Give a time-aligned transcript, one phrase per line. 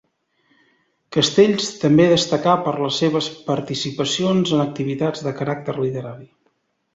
[1.17, 6.27] Castells, també destacà per les seves participacions en activitats de caràcter literari.